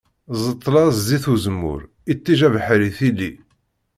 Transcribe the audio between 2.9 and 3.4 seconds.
tili.